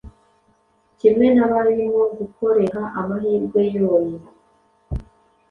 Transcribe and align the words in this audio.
Kimwe 0.99 1.27
nabarimo 1.35 2.03
gukoreha 2.17 2.83
amahirwe 2.99 3.61
yoe 3.75 4.15